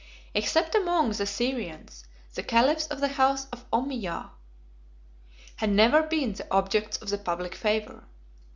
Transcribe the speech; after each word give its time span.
Except 0.33 0.73
among 0.73 1.11
the 1.11 1.27
Syrians, 1.27 2.05
the 2.33 2.41
caliphs 2.41 2.87
of 2.87 2.99
the 3.01 3.07
house 3.09 3.45
of 3.51 3.69
Ommiyah 3.69 4.31
had 5.57 5.69
never 5.69 6.01
been 6.01 6.33
the 6.33 6.47
objects 6.49 6.97
of 7.03 7.09
the 7.11 7.19
public 7.19 7.53
favor. 7.53 8.03